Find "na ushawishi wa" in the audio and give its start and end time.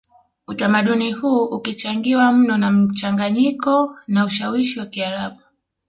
4.07-4.85